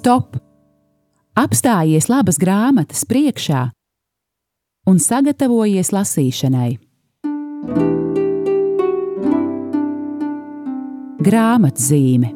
Stop! 0.00 0.38
Apstājies 1.36 2.06
labas 2.08 2.38
grāmatas 2.40 3.02
priekšā 3.04 3.66
un 4.88 4.96
sagatavojies 4.96 5.92
lasīšanai. 5.92 6.70
Grāmatzīme 11.20 12.32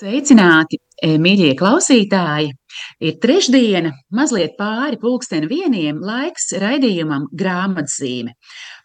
sveicināti, 0.00 0.78
e, 1.02 1.16
mīļie 1.20 1.54
klausītāji! 1.58 2.52
Ir 3.04 3.16
trešdiena, 3.20 3.90
mazliet 4.16 4.54
pāri 4.60 5.00
pulksten 5.00 5.48
vieniem 5.50 5.98
laiks 6.04 6.52
raidījumam 6.60 7.26
grāmatzīme, 7.36 8.36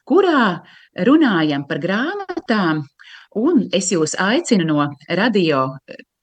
kurā 0.08 0.64
runājam 1.08 1.66
par 1.68 1.82
grāmatām, 1.84 2.86
un 3.36 3.68
es 3.76 3.92
jūs 3.92 4.16
aicinu 4.20 4.68
no 4.70 4.88
radio 5.10 5.68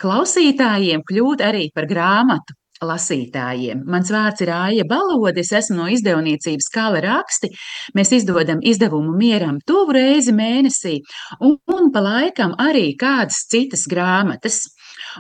klausītājiem 0.03 1.05
kļūt 1.07 1.45
arī 1.45 1.69
par 1.75 1.87
grāmatu 1.91 2.57
lasītājiem. 2.83 3.85
Mans 3.87 4.11
vārds 4.13 4.43
ir 4.43 4.51
Aija 4.55 4.87
Balode, 4.89 5.43
es 5.43 5.53
esmu 5.55 5.79
no 5.79 5.89
izdevniecības 5.93 6.69
Kala 6.75 7.03
raksti. 7.05 7.53
Mēs 7.97 8.13
izdodam 8.19 8.63
izdevumu 8.63 9.15
mieram 9.19 9.61
tuvu 9.67 9.97
reizi 9.97 10.35
mēnesī, 10.35 10.99
un, 11.41 11.59
un 11.71 11.93
pa 11.95 12.03
laikam 12.05 12.57
arī 12.63 12.93
kādas 12.99 13.45
citas 13.53 13.87
grāmatas. 13.91 14.65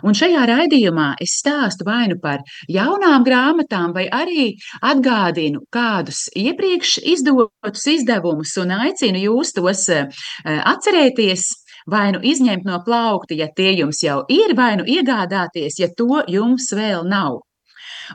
Un 0.06 0.16
šajā 0.16 0.44
raidījumā 0.48 1.08
es 1.22 1.36
stāstu 1.40 1.86
vai 1.86 2.06
nu 2.10 2.18
par 2.22 2.42
jaunām 2.70 3.24
grāmatām, 3.26 3.92
vai 3.96 4.06
arī 4.08 4.52
atgādinu 4.80 5.64
kādus 5.72 6.26
iepriekš 6.38 6.98
izdotus 7.14 7.86
izdevumus 7.92 8.54
un 8.62 8.74
aicinu 8.78 9.20
jūs 9.26 9.52
tos 9.58 9.88
eh, 9.92 10.08
atcerēties. 10.46 11.50
Vai 11.90 12.12
nu 12.14 12.20
izņemt 12.22 12.62
no 12.62 12.76
plaukta, 12.86 13.34
ja 13.34 13.48
tie 13.50 13.72
jums 13.74 14.04
jau 14.04 14.20
ir, 14.30 14.52
vai 14.54 14.76
nu 14.78 14.84
iegādāties, 14.86 15.80
ja 15.80 15.88
to 15.98 16.20
jums 16.30 16.68
vēl 16.78 17.02
nav. 17.10 17.40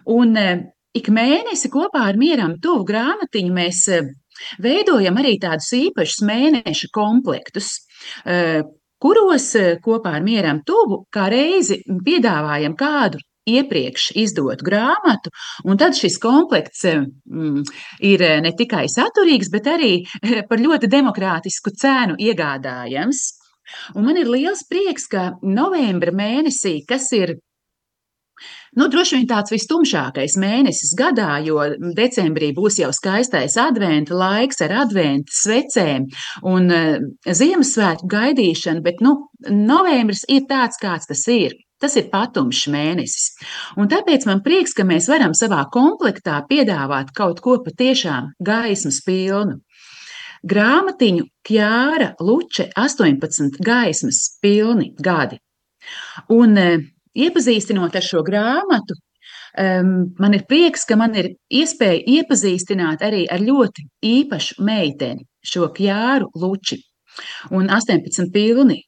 Un 0.08 0.38
eh, 0.40 0.62
ik 0.96 1.10
mēnesi 1.12 1.68
kopā 1.74 2.06
ar 2.08 2.20
mieram 2.20 2.56
tuvu 2.64 2.86
grāmatiņu 2.88 3.58
mēs 3.58 3.82
eh, 3.92 4.08
veidojam 4.64 5.20
arī 5.20 5.36
tādus 5.44 5.68
īpašus 5.76 6.24
mēneša 6.30 6.92
komplektus, 6.96 7.74
kuros 9.02 9.52
kopā 9.84 10.18
ar 10.18 10.26
mieram 10.26 10.62
tuvu 10.66 11.04
kā 11.14 11.28
reizi 11.34 11.82
piedāvājam 11.86 12.76
kādu 12.78 13.22
iepriekš 13.48 14.12
izdotu 14.20 14.66
grāmatu, 14.68 15.32
un 15.64 15.80
tad 15.80 15.96
šis 15.98 16.20
komplekts 16.20 16.84
mm, 16.88 17.64
ir 18.04 18.24
ne 18.44 18.54
tikai 18.58 18.86
saturīgs, 18.92 19.52
bet 19.54 19.70
arī 19.72 19.94
par 20.50 20.62
ļoti 20.64 20.92
demokrātisku 20.92 21.74
cenu 21.80 22.18
iegādājams. 22.20 23.26
Un 24.00 24.06
man 24.08 24.20
ir 24.20 24.30
liels 24.32 24.64
prieks, 24.68 25.10
ka 25.12 25.34
novembra 25.44 26.14
mēnesī, 26.16 26.80
kas 26.88 27.10
ir 27.16 27.36
Nu, 28.76 28.88
droši 28.92 29.20
vien 29.20 29.28
tāds 29.30 29.54
vistumšākais 29.54 30.36
mēnesis 30.42 30.92
gadā, 30.98 31.38
jo 31.46 31.62
decembrī 31.96 32.52
būs 32.58 32.82
jau 32.82 32.90
skaistais 32.96 33.56
adventa 33.62 34.18
laiks 34.18 34.60
ar 34.66 34.74
adventa 34.84 35.32
svecēm 35.32 36.10
un 36.44 36.68
uh, 36.74 36.98
Ziemassvētku 37.24 38.10
gaidīšanu, 38.12 38.84
bet 38.84 39.00
nu, 39.06 39.16
novembris 39.48 40.26
ir 40.28 40.44
tāds, 40.50 40.82
kāds 40.82 41.08
tas 41.08 41.24
ir. 41.32 41.56
Tas 41.78 41.94
ir 42.00 42.08
patumšs 42.10 42.72
mēnesis. 42.74 43.26
Un 43.78 43.90
tāpēc 43.92 44.26
man 44.26 44.42
prieks, 44.42 44.74
ka 44.74 44.82
mēs 44.88 45.06
varam 45.12 45.36
savā 45.38 45.62
komplektā 45.74 46.40
piedāvāt 46.50 47.12
kaut 47.14 47.44
ko 47.46 47.60
patiešām 47.62 48.32
gaismas 48.42 49.04
pilnu. 49.06 49.60
Grāmatiņu 50.48 51.28
Kjāra 51.46 52.16
Luče 52.22 52.72
18 52.78 53.62
gaismas 53.62 54.24
pilni 54.42 54.90
gadi. 54.98 55.38
Un 56.34 56.58
iepazīstinot 57.26 57.96
ar 57.98 58.06
šo 58.06 58.24
grāmatu, 58.28 58.98
um, 59.58 59.94
man 60.20 60.38
ir 60.38 60.46
prieks, 60.50 60.86
ka 60.88 61.00
man 61.00 61.16
ir 61.18 61.34
iespēja 61.50 62.04
iepazīstināt 62.20 63.06
arī 63.06 63.26
ar 63.32 63.44
ļoti 63.44 63.88
īpašu 64.12 64.62
meiteni, 64.68 65.26
šo 65.46 65.72
Kjāru 65.76 66.32
Luči. 66.36 66.82
Un 67.50 67.70
18, 67.74 68.30
pilni, 68.34 68.82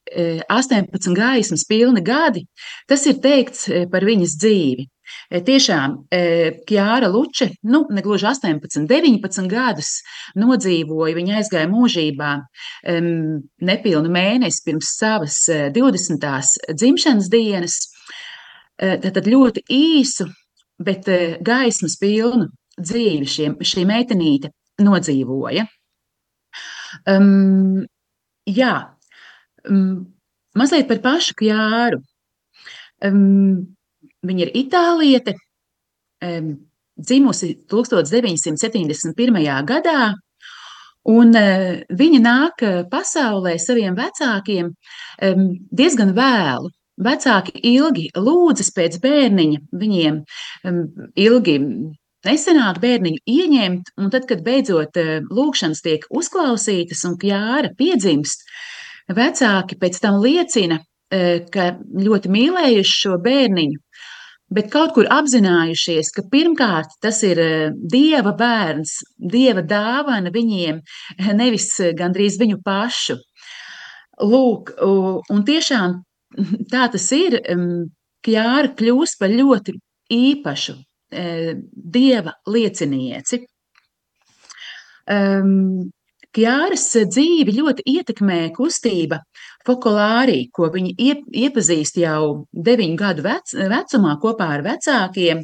18 0.48 1.14
gaismas 1.16 1.64
pilni 1.66 2.02
gadi, 2.06 2.44
tas 2.86 3.02
ir 3.10 3.18
teikts 3.22 3.66
par 3.90 4.06
viņas 4.06 4.36
dzīvi. 4.38 4.86
Tiešām 5.30 5.96
Kjāra 6.68 7.08
Luče, 7.10 7.48
nu, 7.66 7.82
ne 7.90 8.02
gluži 8.04 8.28
18, 8.30 8.86
19 8.90 9.50
gadus 9.50 9.96
nodzīvoja. 10.38 11.16
Viņa 11.18 11.40
aizgāja 11.40 11.70
mūžībā 11.70 12.32
nepilnu 13.70 14.12
mēnesi 14.14 14.62
pirms 14.66 14.94
savas 15.00 15.42
20. 15.50 16.30
dzimšanas 16.70 17.32
dienas. 17.32 17.80
Tad 18.80 19.26
ļoti 19.28 19.60
īsu, 19.76 20.24
bet 20.80 21.04
gaismas 21.44 21.98
pilnu 22.00 22.46
dzīvi 22.80 23.28
šiem, 23.28 23.58
šī 23.60 23.84
meitenīte 23.88 24.50
nodzīvoja. 24.80 25.66
Um, 27.06 27.84
jā, 28.48 28.72
um, 29.68 30.06
mazliet 30.58 30.88
par 30.88 31.02
pašu 31.04 31.36
Kjāru. 31.38 32.00
Um, 33.04 33.76
viņa 34.26 34.46
ir 34.46 34.50
itāliete, 34.64 35.36
um, 36.24 36.50
dzimusi 37.00 37.54
1971. 37.70 39.38
gadā, 39.68 40.00
un 41.08 41.36
uh, 41.36 41.70
viņa 42.02 42.20
nāk 42.24 42.66
pasaulē 42.90 43.56
saviem 43.62 43.96
vecākiem 43.98 44.72
um, 44.72 45.48
diezgan 45.70 46.14
vēlu. 46.16 46.72
Vecāki 47.00 47.54
ilgi 47.72 48.10
lūdzas 48.16 48.70
pēc 48.76 48.98
bērniņa, 49.00 49.60
viņiem 49.80 50.20
ilgi 51.16 51.54
nesenāk 52.26 52.80
bērniņu 52.82 53.22
ieņemt, 53.28 53.92
un 54.00 54.12
tad, 54.12 54.26
kad 54.28 54.44
beidzot 54.44 54.98
uh, 55.00 55.12
lūkšanas 55.32 55.82
tiek 55.84 56.06
uzklausītas 56.10 57.04
un 57.08 57.16
Kjāra 57.20 57.72
piedzimst, 57.78 58.44
vecāki 59.16 59.78
pēc 59.80 60.00
tam 60.02 60.20
liecina, 60.24 60.80
uh, 60.80 61.38
ka 61.52 61.72
ļoti 61.78 62.32
mīlējuši 62.32 62.98
šo 63.04 63.16
bērniņu, 63.24 63.80
bet 64.52 64.68
kaut 64.72 64.92
kur 64.96 65.08
apzinājušies, 65.14 66.12
ka 66.16 66.26
pirmkārt 66.32 66.98
tas 67.00 67.22
ir 67.26 67.40
uh, 67.40 67.64
dieva 67.72 68.34
bērns, 68.36 68.98
dieva 69.16 69.64
dāvana 69.64 70.32
viņiem, 70.34 70.84
nevis 71.40 71.72
gandrīz 71.96 72.38
viņu 72.40 72.60
pašu. 72.66 73.16
Lūk, 74.20 74.74
un 74.84 75.44
tiešām 75.48 75.94
tā 76.72 76.86
tas 76.92 77.08
ir. 77.16 77.40
Kjāra 78.20 78.68
kļūst 78.76 79.16
par 79.20 79.32
ļoti 79.32 79.74
īpašu 80.12 80.74
e, 80.76 81.54
dieva 81.72 82.34
liecinieci. 82.52 83.40
Kjāras 86.36 86.84
dzīvi 87.10 87.56
ļoti 87.56 87.82
ietekmē 87.90 88.52
kustība 88.54 89.18
Fokolārī, 89.66 90.44
ko 90.54 90.68
viņi 90.72 90.92
iepazīst 91.42 91.98
jau 92.00 92.46
deviņu 92.54 92.96
gadu 93.00 93.24
vec, 93.26 93.50
vecumā 93.52 94.12
kopā 94.22 94.46
ar 94.54 94.62
vecākiem, 94.64 95.42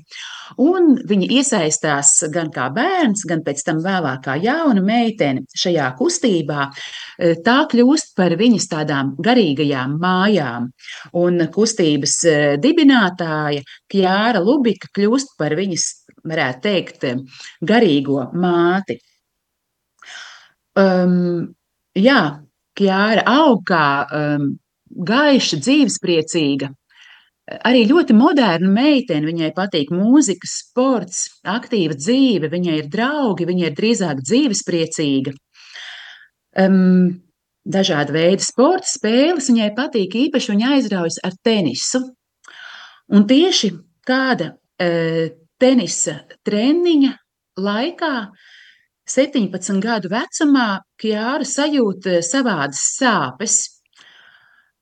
un 0.63 0.95
viņi 1.11 1.29
iesaistās 1.37 2.13
gan 2.33 2.53
kā 2.55 2.69
bērns, 2.77 3.27
gan 3.29 3.43
pēc 3.45 3.65
tam 3.67 3.83
vēlāk 3.85 4.23
kā 4.29 4.37
jauna 4.41 4.85
meitene 4.87 5.43
šajā 5.59 5.91
kustībā. 5.99 6.69
Tā 7.45 7.57
kļūst 7.73 8.15
par 8.17 8.37
viņas 8.39 8.71
tādām 8.73 9.13
garīgajām 9.27 9.99
mājām, 10.01 10.71
un 11.19 11.49
kustības 11.53 12.17
dibinātāja 12.63 13.67
Kjāra 13.93 14.41
Lubika 14.47 14.89
kļūst 14.95 15.35
par 15.37 15.59
viņas, 15.59 15.91
varētu 16.27 16.65
teikt, 16.71 17.11
garīgo 17.75 18.31
māti. 18.39 19.01
Um, 20.77 21.55
jā, 21.97 22.21
Kjāra 22.77 23.23
aug 23.33 23.63
kā 23.65 23.87
um, 24.13 24.51
gaiša, 25.09 25.57
dzīvespriecīga, 25.65 26.69
arī 27.65 27.87
ļoti 27.89 28.17
moderna 28.17 28.69
meitene. 28.73 29.25
Viņai 29.31 29.53
patīk 29.57 29.93
mūzika, 29.95 30.49
sports, 30.51 31.23
aktīva 31.49 31.97
dzīve, 31.97 32.51
viņai 32.53 32.81
ir 32.83 32.91
draugi, 32.93 33.49
viņa 33.49 33.71
ir 33.71 33.79
drīzāk 33.79 34.21
dzīvespriecīga. 34.27 35.33
Um, 36.61 37.23
dažādi 37.67 38.15
veidi 38.17 38.45
sporta 38.45 38.89
spēles 38.89 39.51
viņai 39.51 39.73
patīk, 39.77 40.19
īpaši 40.27 40.53
viņa 40.53 40.75
aizraujas 40.77 41.19
ar 41.25 41.37
tenisu. 41.45 42.03
Un 43.17 43.25
tieši 43.29 43.73
kāda 44.07 44.53
uh, 44.53 45.27
tenisa 45.61 46.21
treniņa 46.45 47.13
laikā 47.63 48.15
17 49.07 49.81
gadu 49.83 50.11
vecumā 50.11 50.83
Kjāra 50.99 51.47
sajūt 51.47 52.09
eh, 52.11 52.23
savādas 52.27 52.83
sāpes. 52.99 53.57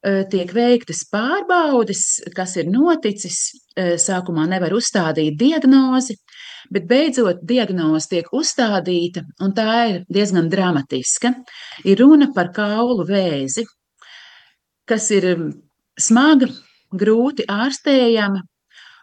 Eh, 0.05 0.23
tiek 0.29 0.51
veiktas 0.53 1.03
pārbaudes, 1.13 2.23
kas 2.37 2.57
ir 2.61 2.71
noticis. 2.73 3.39
Eh, 3.77 3.95
sākumā 4.01 4.47
nevar 4.49 4.73
uzstādīt 4.77 5.37
diagnozi, 5.41 6.17
bet 6.73 6.89
beidzot 6.89 7.43
diagnoze 7.45 8.11
tiek 8.13 8.29
uzstādīta, 8.33 9.25
un 9.45 9.53
tā 9.57 9.71
ir 9.91 9.99
diezgan 10.13 10.49
dramatiska. 10.53 11.35
Ir 11.85 12.01
runa 12.01 12.31
par 12.37 12.53
kaulu 12.57 13.05
vēzi, 13.09 13.65
kas 14.89 15.11
ir 15.17 15.29
smaga, 16.01 16.49
grūti 16.95 17.45
ārstējama, 17.51 18.45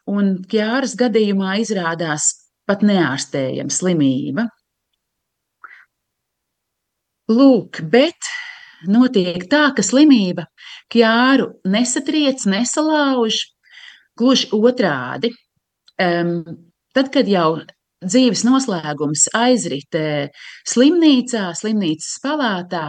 un 0.09 0.33
Kjāras 0.50 0.95
gadījumā 0.97 1.59
izrādās 1.62 2.31
pat 2.69 2.85
neārstējama 2.85 3.74
slimība. 3.74 4.47
Lūk, 7.31 7.81
bet 7.92 8.28
notiek 8.92 9.45
tā, 9.51 9.69
ka 9.75 9.83
slimība 9.86 10.48
Kjāru 10.92 11.51
nesatriec, 11.69 12.44
nesalauž, 12.50 13.44
gluži 14.19 14.50
otrādi. 14.57 15.31
Um, 16.01 16.42
tad, 16.95 17.12
kad 17.13 17.30
jau 17.30 17.62
dzīves 18.01 18.44
noslēgums 18.48 19.28
aizrit 19.38 19.95
slimnīcā, 20.68 21.51
slimnīcas 21.57 22.18
palātā, 22.24 22.86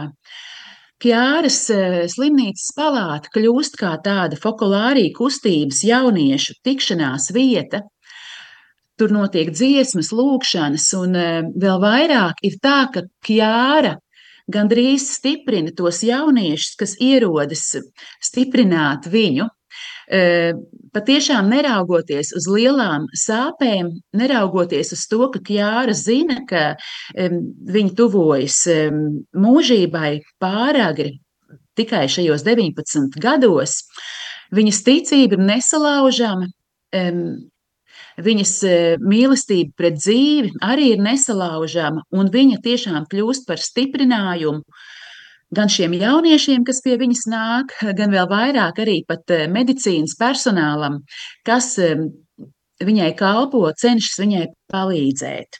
Kjāras 1.03 1.65
slimnīcas 2.13 2.69
palāta 2.77 3.31
kļūst 3.33 3.75
kā 3.75 3.89
tāda 4.05 4.37
fokulārija 4.39 5.11
kustības 5.17 5.81
jauniešu 5.83 6.55
tikšanās 6.63 7.27
vieta. 7.35 7.81
Tur 8.95 9.11
notiek 9.11 9.49
dziesmas, 9.51 10.13
lūkšanas, 10.15 10.85
un 10.95 11.17
vēl 11.59 11.81
vairāk 11.83 12.39
ir 12.47 12.55
tā, 12.63 12.77
ka 12.93 13.03
Kjāra 13.25 13.97
gandrīz 14.51 15.07
stiprina 15.15 15.73
tos 15.75 16.01
jauniešus, 16.03 16.75
kas 16.79 16.95
ierodas 17.01 17.69
stiprināt 18.23 19.07
viņu. 19.11 19.47
Patiešām 20.93 21.47
neraugoties 21.49 22.33
uz 22.37 22.45
lielām 22.51 23.07
sāpēm, 23.17 23.89
neraugoties 24.13 24.93
uz 24.93 25.05
to, 25.09 25.29
ka 25.33 25.41
Kjāra 25.47 25.95
zina, 25.97 26.41
ka 26.49 26.75
viņa 27.15 27.95
tuvojas 27.97 28.59
mūžībai 29.33 30.19
pāragri 30.43 31.17
tikai 31.79 32.05
šajos 32.11 32.43
19 32.45 33.17
gados, 33.23 33.79
viņas 34.53 34.83
ticība 34.85 35.39
ir 35.39 35.47
nesalaužama, 35.47 36.51
viņas 38.21 38.53
mīlestība 39.01 39.73
pret 39.77 39.97
dzīvi 39.97 40.53
arī 40.61 40.91
ir 40.93 41.05
nesalaužama, 41.05 42.03
un 42.13 42.29
viņa 42.33 42.59
tiešām 42.65 43.07
kļūst 43.11 43.47
par 43.47 43.61
stiprinājumu 43.61 44.61
gan 45.53 45.69
šiem 45.69 45.93
jauniešiem, 45.97 46.63
kas 46.67 46.81
pie 46.85 46.97
viņas 46.99 47.25
nāk, 47.31 47.73
gan 47.97 48.13
vēl 48.13 48.27
vairāk 48.29 48.81
arī 48.83 49.01
pat 49.07 49.33
eh, 49.33 49.45
medicīnas 49.51 50.15
personālam, 50.19 51.01
kas 51.47 51.73
eh, 51.81 52.07
viņai 52.83 53.11
kalpo, 53.19 53.65
cenšas 53.79 54.21
viņai 54.23 54.47
palīdzēt. 54.73 55.59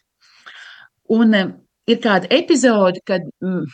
Un 1.13 1.35
ir 1.37 1.99
kāda 2.03 2.29
epizode, 2.33 3.03
kad 3.05 3.27
mm, 3.43 3.67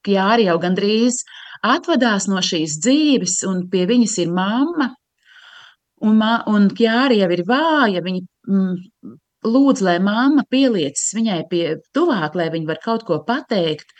Kjāri 0.00 0.46
jau 0.46 0.56
gandrīz 0.58 1.20
atvadās 1.60 2.24
no 2.32 2.40
šīs 2.42 2.78
dzīves, 2.80 3.34
un 3.46 3.66
pie 3.70 3.84
viņas 3.86 4.14
ir 4.22 4.30
mamma, 4.32 4.88
un, 6.06 6.22
un 6.54 6.70
Kjāri 6.76 7.20
jau 7.20 7.30
ir 7.34 7.44
vāja, 7.48 8.04
viņa 8.04 8.22
mm, 8.48 9.18
lūdz, 9.50 9.82
lai 9.84 9.98
mamma 10.04 10.44
pieliecas 10.50 11.12
viņai 11.16 11.42
pie 11.50 11.66
tuvāk, 11.96 12.36
lai 12.36 12.50
viņa 12.52 12.72
var 12.72 12.80
kaut 12.84 13.06
ko 13.08 13.20
pateikt, 13.26 13.92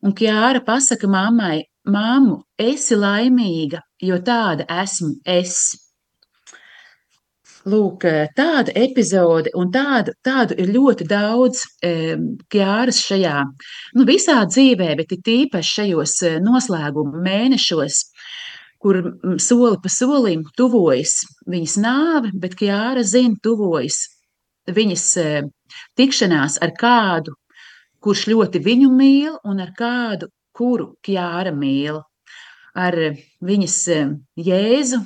Un 0.00 0.14
Kjāra 0.16 0.62
pasaka 0.64 1.08
mammai, 1.12 1.60
māmu, 1.84 2.40
esi 2.56 2.96
laimīga, 2.96 3.82
jo 4.00 4.16
tāda 4.24 4.64
esmu 4.80 5.12
es. 5.28 5.58
Lūk, 7.68 8.06
tāda 8.38 8.72
epizode, 8.80 9.50
un 9.60 9.68
tādu, 9.74 10.14
tādu 10.24 10.56
ir 10.62 10.70
ļoti 10.72 11.04
daudz 11.04 11.66
Kjāras 11.84 13.02
šajā, 13.04 13.42
nu, 13.98 14.06
visā 14.08 14.38
dzīvē, 14.48 14.94
bet 15.02 15.12
ir 15.12 15.20
tīpaši 15.26 15.74
šajos 15.76 16.14
e, 16.24 16.32
noslēguma 16.46 17.20
mēnešos, 17.26 18.00
kur 18.80 19.00
soli 19.42 19.76
pa 19.82 19.92
solim 19.92 20.46
tuvojas 20.56 21.20
viņas 21.50 21.76
nāve, 21.82 22.32
bet 22.40 22.56
Kjāra 22.56 23.04
zina, 23.04 23.36
tuvojas 23.42 24.06
viņas 24.70 25.06
e, 25.20 25.28
tikšanās 25.98 26.58
ar 26.64 26.72
kādu, 26.78 27.34
kurš 28.00 28.26
ļoti 28.32 28.62
viņu 28.64 28.90
mīl 28.94 29.36
un 29.44 29.60
ar 29.60 29.74
kādu, 29.76 30.30
kuru 30.56 30.94
Kjāra 31.04 31.52
mīl. 31.56 32.00
Ar 32.78 32.94
viņas 33.42 33.76
eh, 33.90 34.10
jēzu, 34.38 35.00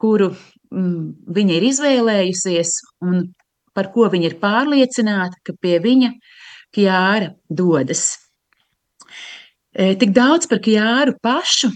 kuru 0.00 0.32
mm, 0.34 1.32
viņa 1.34 1.54
ir 1.56 1.66
izvēlējusies 1.70 2.74
un 3.06 3.30
par 3.76 3.88
ko 3.94 4.08
viņa 4.12 4.28
ir 4.28 4.36
pārliecināta, 4.42 5.40
ka 5.46 5.54
pie 5.56 5.78
viņa 5.80 6.12
Kjāra 6.74 7.32
dodas. 7.48 8.18
E, 9.72 9.94
tik 9.96 10.12
daudz 10.12 10.50
par 10.50 10.60
Kjāru 10.64 11.16
pašu, 11.22 11.70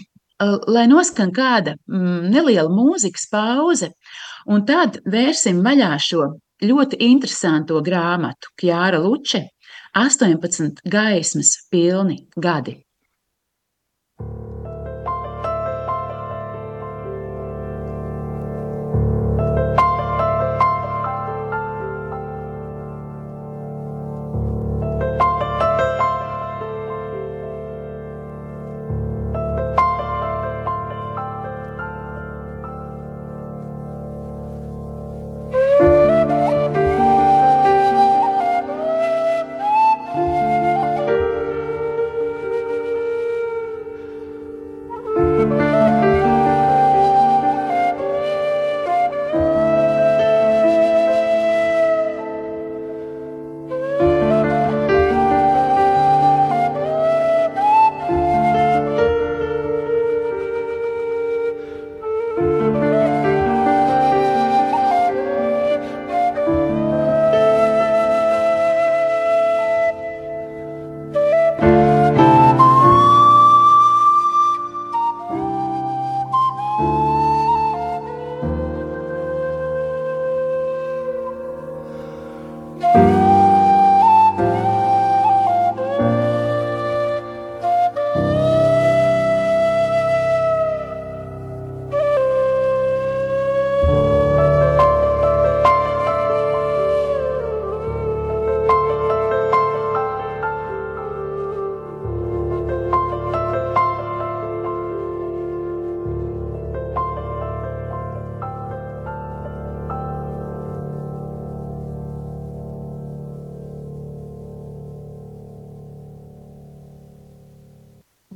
lai 0.69 0.87
noskan 0.91 1.33
kāda 1.35 1.77
mm, 1.89 2.31
neliela 2.33 2.71
mūzikas 2.73 3.29
pauze, 3.33 3.93
un 4.47 4.65
tad 4.69 5.01
vērsim 5.07 5.63
vaļā 5.65 5.93
šo 6.03 6.29
ļoti 6.63 7.01
interesanto 7.09 7.81
grāmatu 7.85 8.53
Kjāra 8.61 9.01
Luče 9.03 9.43
18 9.99 10.83
gaismas 10.89 11.57
pilni 11.71 12.23
gadi. 12.37 12.79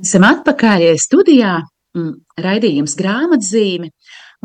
Esam 0.07 0.23
atpakaļ 0.23 0.83
studijā, 1.03 1.57
mm, 1.97 2.11
raidījums 2.39 2.93
grāmatzīme, 2.95 3.89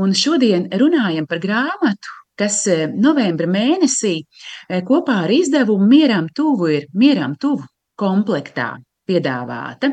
un 0.03 0.15
šodien 0.21 0.65
runājam 0.81 1.29
par 1.31 1.39
grāmatu, 1.39 2.15
kas 2.41 2.57
e, 2.67 2.89
novembra 3.05 3.47
mēnesī 3.47 4.15
e, 4.19 4.81
kopā 4.89 5.21
ar 5.29 5.31
izdevumu 5.31 5.87
Mieram 5.93 6.27
tuvu 6.35 6.71
ir 6.79 6.89
Mieram 6.99 7.37
tuvu 7.39 7.63
komplektā 7.95 8.73
piedāvāta. 9.07 9.93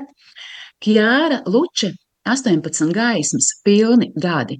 Kjāra 0.82 1.44
Luče 1.46 1.92
18 2.26 2.90
gaismas 2.96 3.52
pilni 3.62 4.10
gadi. 4.18 4.58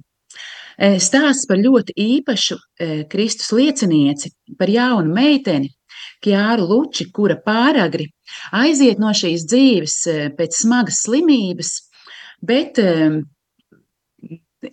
Stāsts 0.78 1.48
par 1.50 1.58
ļoti 1.58 1.96
īpašu 2.06 2.56
Kristus 3.10 3.50
liecinieci, 3.56 4.30
par 4.56 4.70
jaunu 4.70 5.10
meiteni, 5.16 5.74
Kjāru 6.20 6.66
Luči, 6.68 7.08
kura 7.14 7.38
pāragri 7.40 8.10
aiziet 8.52 9.00
no 9.00 9.12
šīs 9.16 9.46
dzīves 9.48 9.96
pēc 10.36 10.58
smagas 10.62 11.02
slimības, 11.06 11.72
bet 12.44 12.78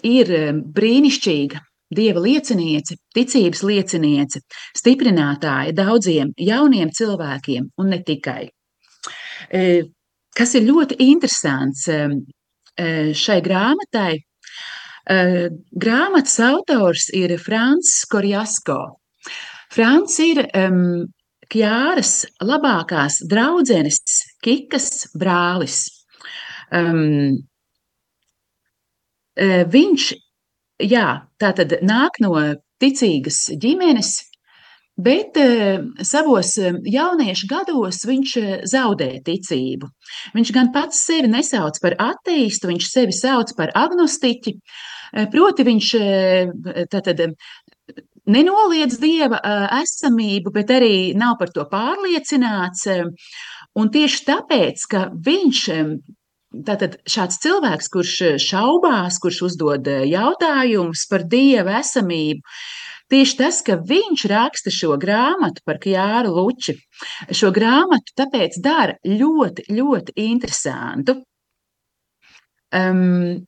ir 0.04 0.34
brīnišķīga 0.78 1.64
dieva 1.98 2.20
lieciniece, 2.20 2.98
ticības 3.16 3.64
lieciniece, 3.64 4.42
stiprinātāja 4.76 5.72
daudziem 5.76 6.34
jauniem 6.36 6.92
cilvēkiem 6.92 7.70
un 7.80 7.94
ne 7.94 8.02
tikai. 8.04 8.50
Kas 10.38 10.56
ir 10.60 10.68
ļoti 10.68 11.00
interesants 11.08 11.88
šai 13.24 13.38
grāmatai, 13.46 14.18
grāmatas 15.08 16.40
autors 16.44 17.08
ir 17.16 17.38
Frants 17.40 18.02
Korjasko. 18.12 18.82
Frants 19.72 20.20
ir 20.24 20.44
um, 20.56 21.08
Kjāras 21.52 22.26
labākās 22.44 23.22
draudzenes 23.30 24.02
Kikas 24.44 25.08
brālis. 25.16 25.86
Um, 26.76 27.38
viņš 29.38 30.08
jā, 30.84 31.06
tā 31.40 31.52
tad 31.58 31.78
nāk 31.86 32.20
no 32.22 32.34
ticīgas 32.82 33.48
ģimenes, 33.58 34.16
bet 34.98 35.38
savos 36.06 36.56
jauniešu 36.58 37.48
gados 37.50 38.02
viņš 38.10 38.36
zaudē 38.70 39.10
ticību. 39.26 39.90
Viņš 40.34 40.54
gan 40.54 40.72
pats 40.74 41.04
sevi 41.06 41.30
nesauc 41.30 41.78
par 41.82 41.96
ateistu, 42.02 42.72
viņš 42.72 42.90
sevi 42.90 43.14
sauc 43.14 43.54
par 43.58 43.74
agnostiķi, 43.78 44.58
proti 45.32 45.68
viņš 45.70 45.92
tātad 46.92 47.24
nenoliedz 48.28 49.00
dieva 49.02 49.40
esamību, 49.80 50.54
bet 50.56 50.72
arī 50.76 50.96
nav 51.18 51.38
par 51.40 51.52
to 51.56 51.66
pārliecināts. 51.72 52.88
Un 53.78 53.92
tieši 53.94 54.24
tāpēc, 54.32 54.88
ka 54.92 55.10
viņš 55.14 55.66
Tātad 56.48 56.96
šāds 57.12 57.42
cilvēks, 57.44 57.90
kurš 57.92 58.12
šaubās, 58.40 59.18
kurš 59.20 59.42
uzdod 59.50 59.88
jautājumus 60.08 61.04
par 61.12 61.26
dieva 61.28 61.82
esamību, 61.82 62.40
tieši 63.12 63.36
tas, 63.42 63.60
ka 63.68 63.76
viņš 63.90 64.24
raksta 64.32 64.72
šo 64.72 64.96
grāmatu 65.02 65.66
par 65.68 65.82
Kjāru 65.84 66.32
Luči, 66.38 66.78
šo 67.36 67.52
grāmatu 67.56 68.16
tāpēc 68.16 68.62
dara 68.64 68.96
ļoti, 69.04 69.68
ļoti 69.76 70.16
interesantu. 70.24 71.20
Um, 72.72 73.44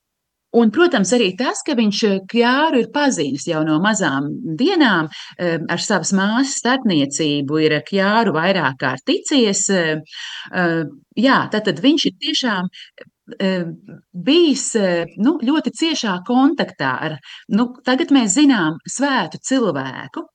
Un, 0.57 0.71
protams, 0.73 1.11
arī 1.13 1.29
tas, 1.37 1.59
ka 1.65 1.75
viņš 1.77 1.99
Kjāru 2.31 2.79
ir 2.81 2.87
pazīstams 2.93 3.45
jau 3.51 3.59
no 3.67 3.75
mazām 3.83 4.31
dienām, 4.57 5.09
ar 5.37 5.83
savas 5.83 6.09
māsas 6.17 6.55
starpniecību, 6.63 7.59
ir 7.67 7.75
Kjāru 7.85 8.33
vairāk 8.33 8.79
kārt 8.81 9.05
ticies. 9.05 9.67
Jā, 9.69 11.37
tad 11.53 11.83
viņš 11.85 12.07
ir 12.09 12.17
tiešām 12.25 12.73
bijis 14.25 14.65
nu, 15.21 15.35
ļoti 15.45 15.73
ciešā 15.83 16.15
kontaktā 16.25 16.95
ar, 17.07 17.19
nu, 17.53 17.69
tagad 17.85 18.09
mēs 18.15 18.33
zinām, 18.39 18.79
svētu 18.89 19.37
cilvēku, 19.45 20.25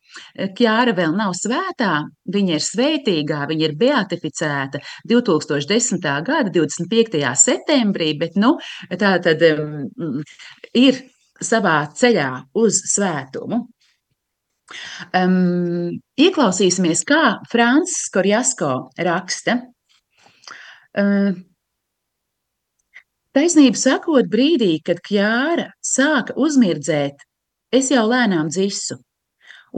Kjāra 0.58 0.94
vēl 0.96 1.14
nav 1.16 1.34
svētā, 1.38 1.92
viņa 2.34 2.56
ir 2.56 2.64
svētīgā, 2.64 3.40
viņa 3.50 3.66
ir 3.68 3.76
beatificēta 3.78 4.80
2010. 5.10 6.08
gada 6.26 6.52
25. 6.54 7.20
septembrī, 7.40 8.12
bet 8.18 8.38
nu, 8.40 8.54
tā 9.00 9.16
tad 9.24 9.42
um, 9.50 10.22
ir 10.74 11.00
savā 11.42 11.78
ceļā 11.94 12.28
uz 12.60 12.82
svētumu. 12.94 13.64
Um, 15.14 15.90
ieklausīsimies, 16.18 17.04
kā 17.06 17.22
Francis 17.50 18.08
Korjasko 18.14 18.70
raksta. 19.06 19.58
Um, 20.98 21.42
Taisnību 23.34 23.74
sakot, 23.74 24.28
brīdī, 24.30 24.76
kad 24.86 25.00
Kjāra 25.02 25.72
sāka 25.82 26.36
uzmirdzēt, 26.38 27.24
es 27.74 27.90
jau 27.90 28.04
lēnām 28.06 28.46
dzisu 28.46 29.00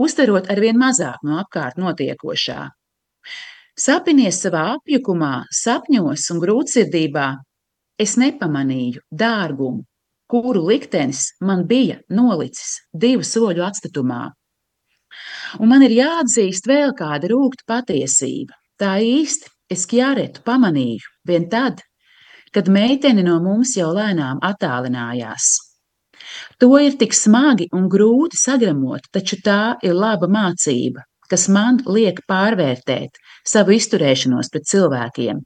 uztverot 0.05 0.49
arvien 0.53 0.77
mazāk 0.79 1.23
no 1.25 1.39
apkārt 1.41 1.79
notiekošā. 1.81 2.61
Sapinies 3.77 4.39
savā 4.41 4.63
apjukumā, 4.77 5.33
sapņos 5.53 6.23
un 6.33 6.41
grūtsirdībā, 6.41 7.27
es 8.01 8.15
nepamanīju 8.17 9.03
dārgumu, 9.13 9.83
kuru 10.29 10.63
liktenis 10.69 11.27
man 11.41 11.65
bija 11.69 11.99
nolicis 12.09 12.79
divu 12.93 13.25
soļu 13.25 13.65
atstatumā. 13.67 14.23
Un 15.61 15.69
man 15.71 15.85
ir 15.85 15.93
jāatzīst 15.95 16.67
vēl 16.69 16.93
kāda 16.97 17.29
rūkta 17.31 17.67
patiesība. 17.69 18.57
Tā 18.77 18.97
īsti 19.01 19.53
es 19.73 19.85
Kjāretu 19.89 20.43
pamanīju 20.45 21.13
vien 21.29 21.47
tad, 21.49 21.81
kad 22.53 22.69
meitene 22.73 23.23
no 23.25 23.37
mums 23.43 23.75
jau 23.77 23.89
lēnām 23.95 24.41
attālinājās. 24.45 25.53
To 26.61 26.71
ir 26.81 26.97
tik 27.01 27.13
smagi 27.13 27.69
un 27.77 27.87
grūti 27.91 28.39
sagramot, 28.39 29.09
taču 29.13 29.39
tā 29.43 29.77
ir 29.85 29.95
laba 29.97 30.29
mācība, 30.31 31.05
kas 31.31 31.47
man 31.51 31.79
liek 31.85 32.23
pārvērtēt 32.29 33.21
savu 33.47 33.75
izturēšanos 33.77 34.51
pret 34.53 34.67
cilvēkiem. 34.71 35.41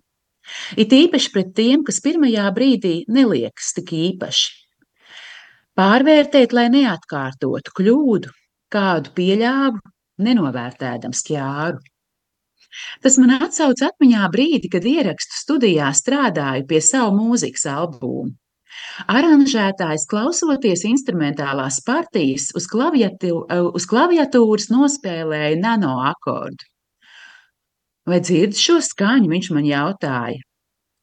It 0.82 0.94
īpaši 0.96 1.32
pret 1.34 1.54
tiem, 1.58 1.86
kas 1.88 2.02
pirmajā 2.04 2.48
brīdī 2.56 2.96
neliekas 3.08 3.72
tik 3.78 3.94
īpaši. 3.98 4.50
Pārvērtēt, 5.78 6.52
lai 6.54 6.68
neatkārtotu 6.74 7.74
kļūdu, 7.78 8.34
kādu 8.74 9.14
pieļāvu, 9.16 9.80
nenovērtēdams 10.26 11.24
ķāru. 11.30 11.80
Tas 13.04 13.18
man 13.20 13.36
atsauc 13.38 13.82
atmiņā 13.84 14.28
brīdi, 14.32 14.70
kad 14.72 14.86
ierakstu 14.88 15.36
studijā 15.36 15.90
strādāju 15.96 16.68
pie 16.70 16.80
savu 16.84 17.16
mūzikas 17.18 17.66
albumu. 17.72 18.32
Aranžētājs, 19.12 20.08
klausoties 20.10 20.86
instrumentālās 20.88 21.82
partijas, 21.86 22.50
uz, 22.58 22.68
klaviatu, 22.72 23.44
uz 23.76 23.88
klaviatūras 23.90 24.70
nospēlēja 24.72 25.60
nano 25.62 25.98
akordu. 26.08 26.68
Vai 28.08 28.20
dzird 28.24 28.58
šo 28.58 28.80
skaņu, 28.82 29.30
viņš 29.30 29.52
man 29.56 29.68
jautāja, 29.68 30.42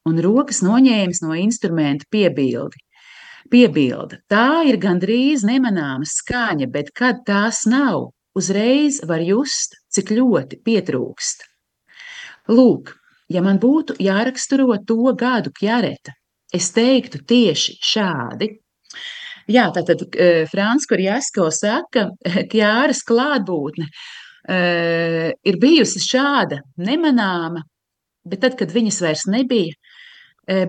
un 0.09 0.19
rokas 0.23 0.61
noņēmis 0.65 1.23
no 1.23 1.35
instrumenta 1.39 2.07
piebildi. 2.11 2.81
Piebilda, 3.49 4.19
tā 4.29 4.61
ir 4.69 4.77
gandrīz 4.81 5.45
nemanāma 5.47 6.05
skaņa, 6.05 6.67
bet 6.69 6.91
kad 6.93 7.23
tās 7.25 7.63
nav, 7.69 8.11
uzreiz 8.37 8.99
var 9.09 9.23
just, 9.25 9.79
cik 9.89 10.11
ļoti 10.13 10.59
pietrūkst. 10.65 11.47
Lūk, 12.51 12.93
ja 13.31 13.41
man 13.45 13.57
būtu 13.61 13.95
jāraksturo 14.03 14.77
to 14.85 15.15
gadu 15.17 15.53
kjareta, 15.55 16.13
Es 16.55 16.71
teiktu 16.73 17.21
tieši 17.29 17.77
šādi. 17.85 18.49
Jā, 19.49 19.67
tātad 19.73 20.05
uh, 20.05 20.43
Frāns 20.49 20.87
Korjasko 20.89 21.49
saka, 21.53 22.09
ka 22.25 22.45
Kjāras 22.49 23.03
klātbūtne 23.05 23.87
uh, 23.89 25.29
ir 25.33 25.59
bijusi 25.61 26.01
šāda 26.05 26.61
nemanāma, 26.81 27.63
bet 28.29 28.43
tad, 28.45 28.57
kad 28.59 28.73
viņas 28.73 29.01
vairs 29.05 29.25
nebija, 29.29 29.77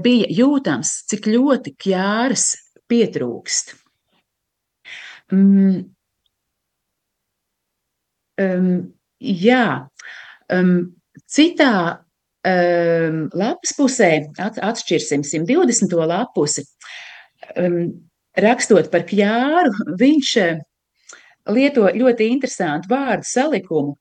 bija 0.05 0.27
jūtams, 0.29 0.91
cik 1.09 1.31
ļoti 1.33 1.73
Kjāras 1.81 2.51
pietrūkst. 2.91 3.75
Mm, 5.33 5.85
um, 8.43 8.71
jā, 9.23 9.65
um, 10.53 10.73
citā 11.31 11.75
um, 12.47 13.25
lapas 13.37 13.75
pusē, 13.77 14.13
at, 14.39 14.61
atšķirsim 14.63 15.25
120. 15.27 15.97
lapusi, 16.09 16.65
um, 17.57 17.91
rakstot 18.39 18.91
par 18.93 19.07
kjāru, 19.09 19.73
viņš 20.01 20.37
eh, 20.43 20.61
lieto 21.51 21.89
ļoti 21.89 22.31
interesantu 22.35 22.93
vārdu 22.93 23.27
salikumu. 23.27 23.97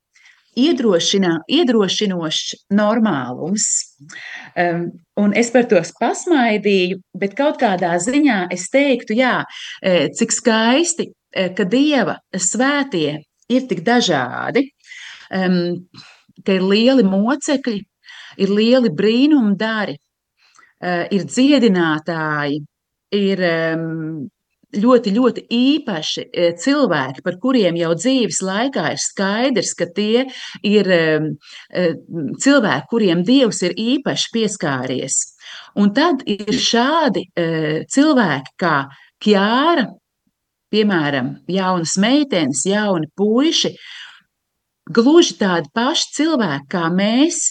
Iedrošinā, 0.60 1.46
iedrošinošs 1.48 2.56
normālums. 2.76 3.68
Um, 4.58 4.90
un 5.22 5.36
es 5.38 5.52
par 5.54 5.68
to 5.70 5.80
pasmaidīju, 6.02 6.98
bet 7.22 7.36
kaut 7.38 7.62
kādā 7.62 7.94
ziņā 8.02 8.42
es 8.52 8.66
teiktu, 8.74 9.16
jā, 9.16 9.44
eh, 9.84 10.10
cik 10.10 10.34
skaisti, 10.36 11.12
eh, 11.34 11.54
ka 11.56 11.64
dieva 11.64 12.18
svētie 12.34 13.22
ir 13.50 13.68
tik 13.70 13.86
dažādi, 13.86 14.66
um, 15.32 15.86
ka 16.44 16.58
ir 16.58 16.66
lieli 16.66 17.06
mocekļi, 17.08 17.86
ir 18.40 18.52
lieli 18.54 18.92
brīnumdari, 18.96 19.96
eh, 20.82 21.08
ir 21.12 21.26
dziedinātāji, 21.28 22.60
ir 23.12 23.42
ļoti, 24.70 25.12
ļoti 25.16 25.44
īpaši 25.50 26.24
eh, 26.30 26.52
cilvēki, 26.62 27.24
par 27.26 27.40
kuriem 27.42 27.78
jau 27.80 27.94
dzīves 27.98 28.42
laikā 28.46 28.92
ir 28.94 29.02
skaidrs, 29.02 29.74
ka 29.74 29.90
tie 29.96 30.28
ir 30.64 30.92
eh, 30.94 31.96
cilvēki, 32.46 32.90
kuriem 32.92 33.24
Dievs 33.26 33.64
ir 33.66 33.74
īpaši 33.74 34.34
pieskāries. 34.36 35.18
Un 35.82 35.94
tad 35.94 36.22
ir 36.30 36.54
šādi 36.54 37.26
cilvēki 37.90 38.54
kā 38.62 38.76
Kjāra, 39.20 39.88
piemēram, 40.72 41.34
jaunas 41.50 41.98
meitenes, 42.00 42.62
jauni 42.70 43.10
puiši, 43.18 43.74
gluži 44.94 45.36
tādi 45.42 45.70
paši 45.76 46.14
cilvēki 46.16 46.70
kā 46.72 46.86
mēs, 46.94 47.42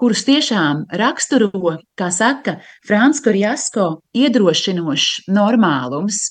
kurus 0.00 0.24
tiešām 0.26 0.86
raksturo, 1.00 1.76
kā 1.98 2.10
saka 2.14 2.58
Frans 2.88 3.20
Korjasko, 3.24 3.90
iedrošinošs 4.16 5.28
normālums. 5.30 6.22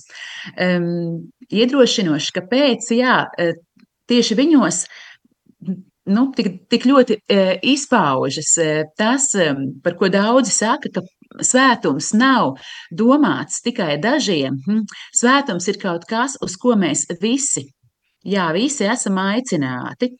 Um, 0.56 1.30
iedrošinošs, 1.50 2.32
kāpēc, 2.36 2.90
jā, 2.98 3.22
e, 3.38 3.54
tieši 4.10 4.38
viņos 4.38 4.84
nu, 6.10 6.26
tik, 6.36 6.52
tik 6.72 6.86
ļoti 6.90 7.20
e, 7.20 7.40
izpaužas 7.72 8.56
e, 8.62 8.70
tas, 8.98 9.30
e, 9.38 9.52
par 9.84 9.98
ko 10.00 10.10
daudzi 10.12 10.54
saka, 10.56 10.92
ka 10.94 11.04
svētums 11.46 12.12
nav 12.18 12.56
domāts 12.96 13.62
tikai 13.66 13.98
dažiem. 14.02 14.58
Hm. 14.66 14.86
Svētums 15.16 15.70
ir 15.70 15.80
kaut 15.82 16.08
kas, 16.10 16.38
uz 16.46 16.58
ko 16.62 16.76
mēs 16.80 17.06
visi, 17.22 17.68
jā, 18.26 18.50
visi 18.56 18.88
esam 18.90 19.20
aicināti. 19.22 20.14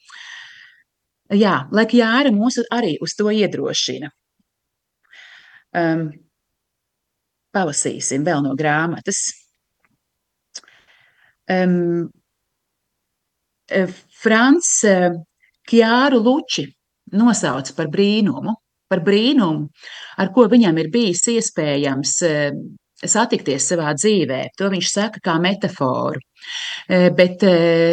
Jā, 1.30 1.68
lai 1.72 1.86
Jāra 1.94 2.32
mūs 2.34 2.58
arī 2.74 2.96
uz 3.06 3.14
to 3.14 3.30
iedrošina. 3.30 4.10
Um, 5.78 6.08
palasīsim 7.54 8.26
vēl 8.26 8.42
no 8.46 8.56
grāmatas. 8.58 9.28
Um, 11.50 12.10
Frans 13.70 14.72
Kjāru 15.70 16.24
Luči 16.26 16.66
nosauca 17.14 17.76
par 17.78 17.90
brīnumu, 17.94 18.56
par 18.90 19.04
brīnumu, 19.06 19.68
ar 20.18 20.32
ko 20.34 20.48
viņam 20.50 20.82
ir 20.82 20.90
bijis 20.94 21.28
iespējams 21.30 22.16
satikties 23.06 23.70
savā 23.70 23.94
dzīvē. 23.94 24.42
To 24.58 24.70
viņš 24.74 24.90
saka 24.90 25.22
kā 25.24 25.38
metaforu. 25.42 26.20
Bet 26.90 27.46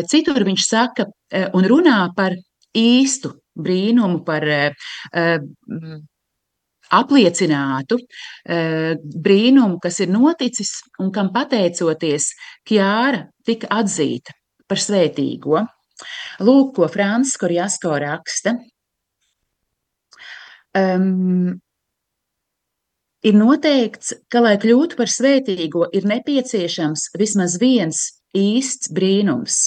citur 0.08 0.44
viņš 0.48 0.64
saka 0.66 1.06
un 1.52 1.68
runā 1.68 2.00
par 2.16 2.32
īstu 2.76 3.32
brīnumu, 3.56 4.20
par 4.26 4.44
eh, 4.46 4.74
apliecinātu 6.94 7.98
eh, 7.98 8.94
brīnumu, 9.00 9.80
kas 9.82 10.00
ir 10.04 10.12
noticis 10.12 10.76
un 11.02 11.10
kam 11.14 11.32
pateicoties 11.34 12.30
Kjāra 12.66 13.26
tika 13.46 13.70
atzīta 13.80 14.36
par 14.68 14.82
svētīgo. 14.82 15.62
Lūk, 16.44 16.74
ko 16.76 16.88
Francis 16.92 17.38
Korjasko 17.40 17.94
raksta. 18.02 18.56
Um, 20.76 21.54
ir 23.24 23.36
noteikts, 23.38 24.12
ka, 24.28 24.42
lai 24.44 24.58
kļūtu 24.60 24.98
par 24.98 25.08
svētīgo, 25.08 25.86
ir 25.96 26.04
nepieciešams 26.10 27.08
vismaz 27.16 27.56
viens 27.62 28.02
īsts 28.36 28.92
brīnums. 28.92 29.62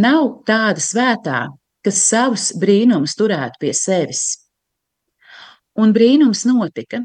Nav 0.00 0.40
tāda 0.48 0.80
svētā, 0.80 1.42
kas 1.84 2.00
savus 2.08 2.50
brīnumus 2.58 3.16
turētu 3.18 3.62
pie 3.62 3.72
sevis. 3.76 4.22
Un 5.78 5.94
brīnums 5.96 6.44
notika. 6.48 7.02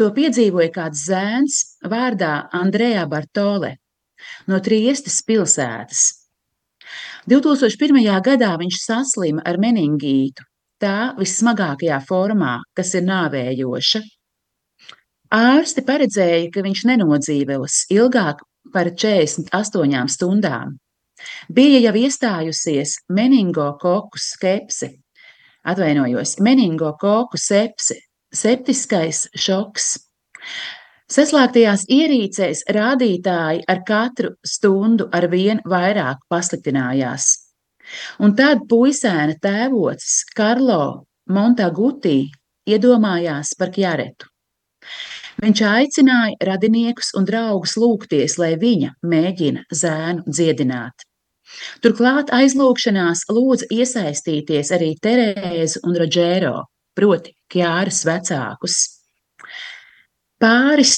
To 0.00 0.08
piedzīvoja 0.16 0.72
kāds 0.72 1.04
zēns 1.08 1.58
vārdā 1.84 2.48
Andrejā 2.56 3.04
Bartole 3.08 3.76
no 4.48 4.58
Triestas 4.64 5.20
pilsētas. 5.26 6.02
2001. 7.30 8.00
gadā 8.24 8.50
viņš 8.58 8.78
saslima 8.82 9.44
ar 9.46 9.58
meningītu, 9.62 10.44
tā 10.82 11.12
vissmagākajā 11.18 12.00
formā, 12.08 12.56
kas 12.74 12.94
ir 12.98 13.06
nāvējoša. 13.06 14.02
Ārsti 15.32 15.84
paredzēja, 15.88 16.50
ka 16.52 16.64
viņš 16.66 16.84
nenodzīvos 16.90 17.84
ilgāk 17.94 18.42
par 18.74 18.90
48 18.92 20.10
stundām. 20.12 20.76
Bija 21.52 21.80
jau 21.86 21.94
iestājusies 21.98 22.96
meningokoku 23.12 24.20
skepse, 24.20 24.92
atvainojos, 25.64 26.36
meningokoku 26.40 27.40
sepse, 27.40 27.98
septiskais 28.32 29.26
šoks. 29.36 29.92
Saslēgtajās 31.12 31.84
ierīcēs 31.92 32.64
rādītāji 32.72 33.64
ar 33.68 33.82
katru 33.84 34.32
stundu 34.48 35.10
ar 35.12 35.28
vien 35.28 35.60
vairāk 35.68 36.22
pasliktinājās. 36.32 37.26
Un 38.24 38.32
tad 38.38 38.64
puisēna 38.70 39.36
tēvocis 39.42 40.22
Karlo 40.36 41.04
Montagutī 41.28 42.30
iedomājās 42.68 43.52
par 43.58 43.72
Kjaretu. 43.74 44.30
Viņš 45.42 45.62
aicināja 45.66 46.48
radiniekus 46.48 47.12
un 47.18 47.26
draugus 47.28 47.76
lūgties, 47.80 48.38
lai 48.40 48.54
viņa 48.60 48.94
mēģina 49.02 49.64
zēnu 49.74 50.24
dziedināt. 50.28 51.06
Turklāt 51.84 52.32
aizlūgšanās 52.34 53.26
lūdza 53.32 53.68
iesaistīties 53.74 54.72
arī 54.76 54.92
Terēzu 55.02 55.82
un 55.86 55.98
Rodžēro, 56.02 56.56
proti 56.96 57.34
Kjāras 57.52 58.02
vecākus. 58.08 58.78
Pāris 60.42 60.96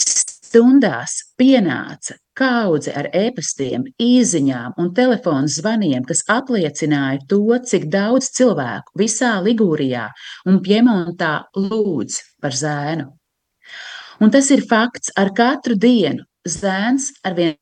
stundās 0.55 1.17
pienāca 1.39 2.15
kaudze 2.39 2.93
ar 2.95 3.09
e-pastiem, 3.15 3.85
īsiņām 4.01 4.77
un 4.81 4.93
telefonu 4.95 5.51
zvaniem, 5.51 6.05
kas 6.07 6.25
apliecināja 6.31 7.25
to, 7.31 7.43
cik 7.71 7.89
daudz 7.91 8.31
cilvēku 8.39 8.99
visā 8.99 9.35
Ligūrijā 9.43 10.09
un 10.51 10.61
Piemontā 10.65 11.35
lūdz 11.59 12.21
par 12.43 12.57
zēnu. 12.59 13.11
Un 14.23 14.31
tas 14.31 14.51
ir 14.55 14.63
fakts, 14.71 15.11
ar 15.19 15.33
katru 15.35 15.75
dienu 15.75 16.23
zēns 16.47 17.11
arvien 17.27 17.57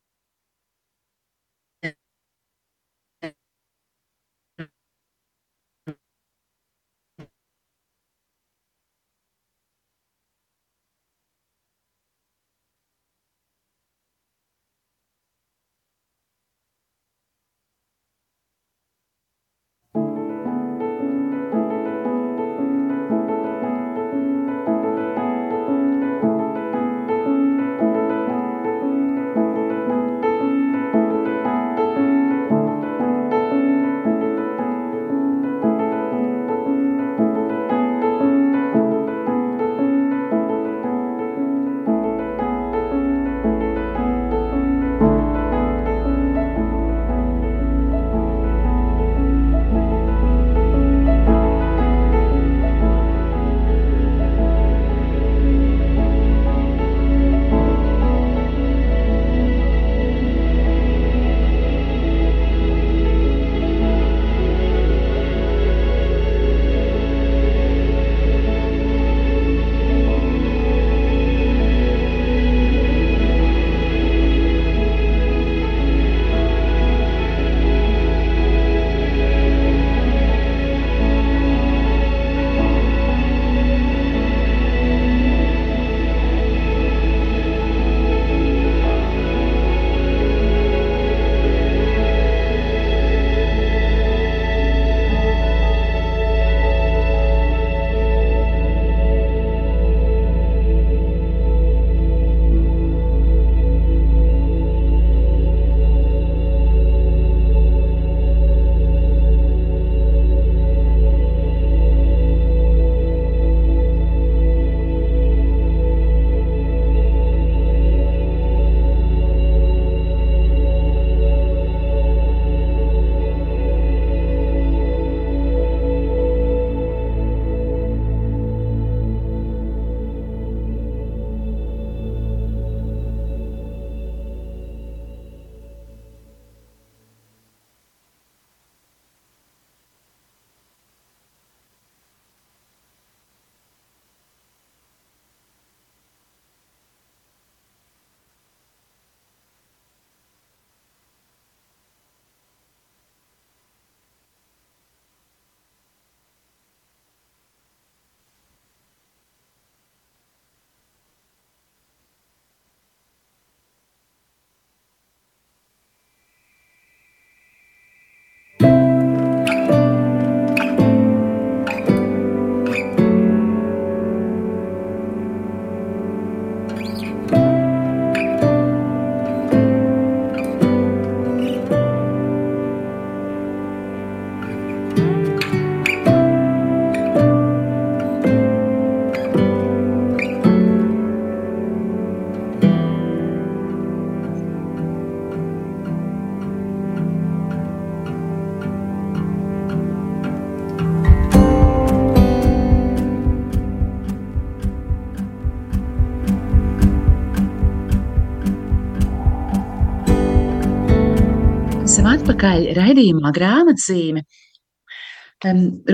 Atpakaļ 212.43 212.73
raidījumā 212.75 213.31
grāmatzīme 213.31 214.25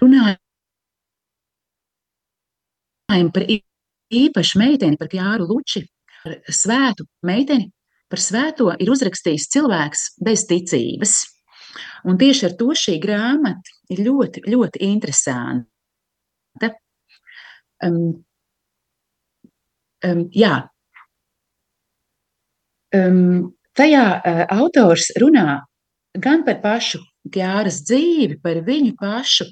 runājam 0.01 0.39
par 3.35 3.45
īpašu 3.45 4.57
meiteni, 4.63 4.97
par 4.97 5.13
Jāru 5.13 5.45
Luči, 5.51 5.83
par 6.23 6.39
svētu 6.49 7.05
meiteni, 7.29 7.69
par 8.09 8.25
svēto 8.25 8.73
ir 8.81 8.89
uzrakstījis 8.89 9.51
cilvēks 9.53 10.07
bez 10.25 10.47
ticības. 10.49 11.19
Un 12.09 12.17
tieši 12.17 12.49
ar 12.49 12.57
to 12.57 12.73
šī 12.73 12.97
grāmata 13.05 13.69
ir 13.93 14.01
ļoti, 14.09 14.49
ļoti 14.49 14.81
interesanta. 14.89 16.73
Um, 17.85 18.25
um, 20.01 20.25
jā, 20.33 20.65
um, 22.97 23.53
tajā 23.77 24.07
uh, 24.17 24.47
autors 24.57 25.13
runā 25.21 25.68
gan 26.23 26.45
par 26.47 26.61
pašu 26.63 27.01
Gjāras 27.29 27.83
dzīvi, 27.85 28.39
par 28.41 28.63
viņu 28.65 28.95
pašu, 28.99 29.45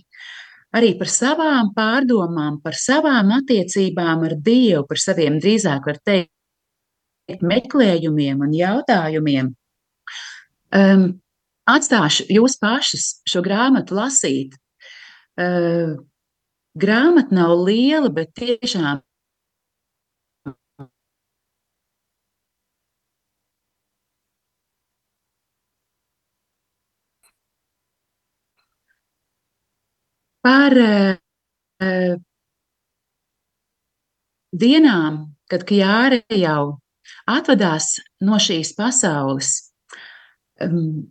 arī 0.76 0.94
par 0.98 1.10
savām 1.12 1.72
pārdomām, 1.76 2.60
par 2.64 2.78
savām 2.78 3.34
attiecībām 3.36 4.24
ar 4.28 4.36
Dievu, 4.40 4.86
par 4.88 5.00
saviem 5.02 5.38
drīzāk 5.42 5.88
var 5.90 6.00
teikt 6.06 7.42
meklējumiem 7.42 8.42
un 8.46 8.54
jautājumiem. 8.56 9.52
Um, 10.76 11.06
atstāšu 11.68 12.28
jūs 12.32 12.58
pašus 12.62 13.08
šo 13.28 13.42
grāmatu 13.44 13.96
lasīt. 13.98 14.56
Uh, 15.36 15.98
grāmata 16.78 17.34
nav 17.36 17.56
liela, 17.66 18.08
bet 18.12 18.32
tiešām 18.38 19.02
par 30.46 30.76
uh, 30.78 32.14
dienām, 34.54 35.18
kad 35.50 35.64
Kjāra 35.66 36.20
jau 36.38 36.78
atvadās 37.30 37.96
no 38.22 38.38
šīs 38.42 38.74
pasaules. 38.78 39.72
Um, 40.62 41.10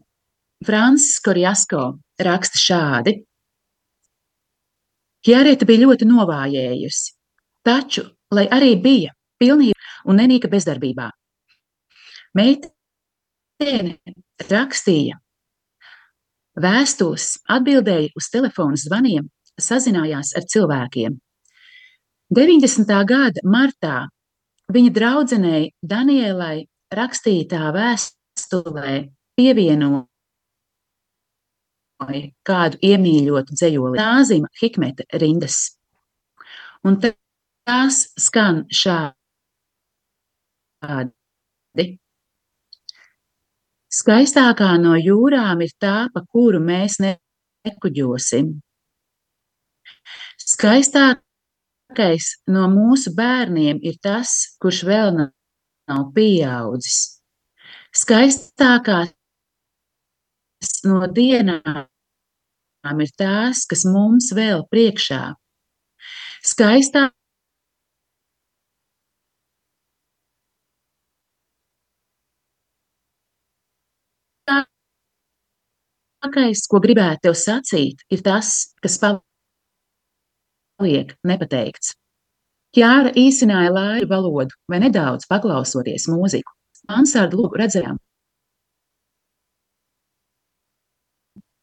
Francis 0.66 1.20
Korjasko 1.24 1.82
raksta 2.24 2.62
šādi. 2.62 3.18
Kjārēta 5.26 5.68
bija 5.68 5.84
ļoti 5.84 6.08
novājējusi, 6.08 7.12
taču, 7.66 8.06
lai 8.34 8.46
arī 8.56 8.76
bija 8.82 9.12
pilnība 9.42 9.80
un 10.08 10.22
nenīka 10.22 10.48
bezdarbībā, 10.52 11.10
meitene 12.38 13.98
rakstīja 14.48 15.20
Vēstules 16.56 17.36
atbildēja 17.52 18.14
uz 18.16 18.30
telefona 18.32 18.80
zvaniem, 18.80 19.28
sazinājās 19.60 20.34
ar 20.40 20.46
cilvēkiem. 20.52 21.18
90. 22.36 22.92
gada 23.06 23.44
martā 23.44 24.08
viņa 24.74 24.92
draudzenei 24.96 25.74
Danielai 25.84 26.66
rakstītā 26.96 27.70
vēstulē 27.76 28.94
pievienoja 29.36 30.06
kādu 32.48 32.80
iemīļotu 32.84 33.56
dzējoli 33.56 34.00
Nāzima 34.00 34.48
Hikmeta 34.62 35.04
rindas. 35.22 35.78
Un 36.86 37.00
tās 37.04 38.02
skan 38.20 38.66
šādi. 38.70 39.14
Skaistākā 43.96 44.74
no 44.82 44.98
jūrām 45.00 45.62
ir 45.64 45.72
tā, 45.80 46.10
pa 46.12 46.22
kuru 46.28 46.60
mēs 46.60 46.98
nekuģosim. 47.00 48.50
Skaistākais 50.46 52.26
no 52.52 52.68
mūsu 52.74 53.14
bērniem 53.16 53.80
ir 53.88 53.96
tas, 54.04 54.58
kurš 54.60 54.84
vēl 54.90 55.10
nav 55.20 56.04
pieaudzis. 56.16 57.22
Skaistākās 57.96 59.14
no 60.84 61.08
dienām 61.08 61.88
ir 63.06 63.12
tās, 63.18 63.64
kas 63.70 63.86
mums 63.88 64.34
vēl 64.36 64.68
priekšā. 64.72 65.24
Skaistāk 66.46 67.16
Labākais, 76.26 76.66
ko 76.66 76.80
gribētu 76.82 77.22
tev 77.28 77.36
sacīt, 77.38 78.00
ir 78.10 78.22
tas, 78.26 78.74
kas 78.82 78.98
paliek 80.82 81.14
nepateikts. 81.22 81.94
Kjāra 82.74 83.12
īsināja 83.14 83.70
lairu 83.70 84.08
valodu 84.10 84.50
vai 84.68 84.80
nedaudz 84.82 85.28
paklausoties 85.30 86.08
mūziku. 86.10 86.52
Mansārdu 86.90 87.38
lūgu 87.38 87.62
redzējām, 87.62 87.98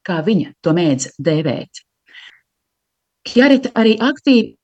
kā 0.06 0.22
viņa 0.22 0.54
to 0.62 0.70
mēdz 0.78 1.10
dēvēt. 1.18 1.82
Kjarita 3.26 3.74
arī 3.74 3.98
aktīvi 3.98 4.56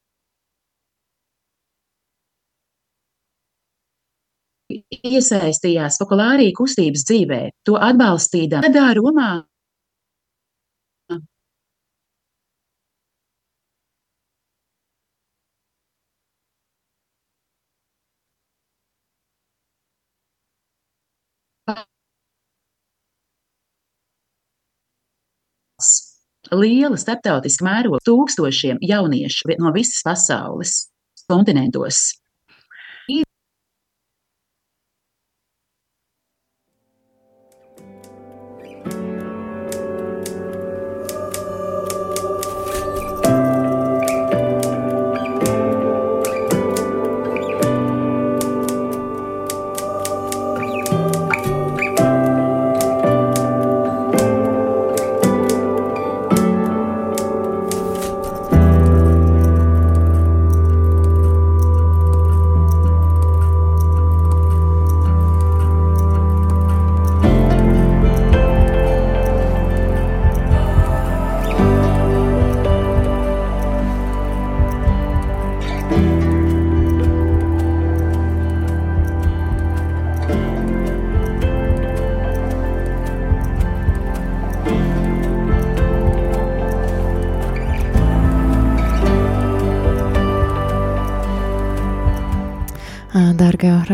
iesaistījās 5.03 5.99
populārī 5.99 6.53
kustības 6.55 7.03
dzīvē, 7.11 7.43
to 7.67 7.75
atbalstīdama. 7.83 8.63
Gadā 8.71 8.95
Romā 8.99 9.31
liela 26.55 26.99
starptautiska 27.01 27.67
mēroga 27.67 28.01
tūkstošiem 28.07 28.81
jauniešu 28.85 29.57
no 29.59 29.73
visas 29.75 30.05
pasaules 30.07 30.77
kontinentos. 31.29 32.19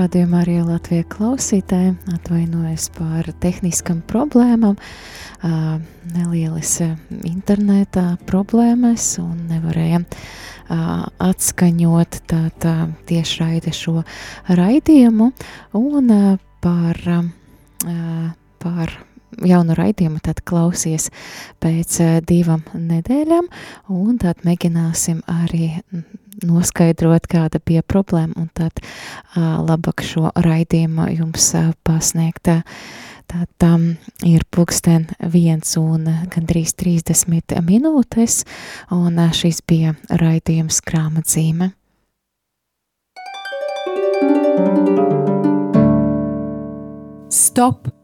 Radījumā 0.04 0.42
arī 0.44 0.58
Latvijas 0.64 1.08
klausītāji 1.14 1.94
atvainojas 2.12 2.90
par 2.92 3.28
tehniskam 3.40 4.02
problēmām, 4.08 4.76
nelielas 6.14 6.76
internetā 7.24 8.04
problēmas 8.28 9.06
un 9.22 9.46
nevarējam 9.48 10.04
atskaņot 11.24 12.20
tātā 12.30 12.74
tiešraide 13.08 13.72
šo 13.76 14.02
raidījumu. 14.48 15.30
Un 15.80 16.14
par, 16.64 17.02
par 18.64 18.96
jaunu 19.42 19.76
raidījumu 19.78 20.22
tad 20.24 20.42
klausies 20.46 21.10
pēc 21.62 22.00
divām 22.28 22.62
nedēļām 22.74 23.48
un 23.94 24.18
tad 24.22 24.44
mēģināsim 24.46 25.24
arī 25.30 25.72
noskaidrot, 26.42 27.26
kāda 27.30 27.60
bija 27.66 27.82
problēma, 27.86 28.34
un 28.36 28.48
tad 28.54 28.80
uh, 28.82 29.60
labāk 29.64 30.04
šo 30.04 30.30
raidījumu 30.34 31.08
jums 31.14 31.50
uh, 31.54 31.72
pasniegt. 31.86 32.50
Tad 33.34 33.66
um, 33.66 33.86
ir 34.26 34.44
pulksten 34.52 35.06
viens 35.32 35.76
un 35.80 36.04
gandrīz 36.34 36.74
30 36.76 37.56
minūtes, 37.64 38.42
un 38.92 39.18
šis 39.32 39.62
bija 39.66 39.96
raidījums 40.12 40.82
grāmatzīme. 40.84 41.72
Stop! 47.34 48.03